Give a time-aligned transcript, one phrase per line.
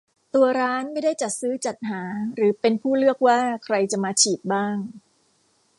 [0.33, 2.01] ตัวร้านไม่ได้จัดซื้อจัดหา
[2.35, 4.77] หรือเป็นผู้เลือกว่าใครจะมาฉีดบ้าง